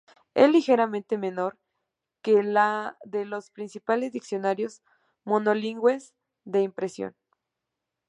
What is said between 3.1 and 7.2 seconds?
los principales diccionarios monolingües de impresión.